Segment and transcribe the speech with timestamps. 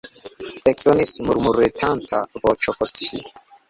[0.71, 3.27] Eksonis murmuretanta voĉo post ŝi.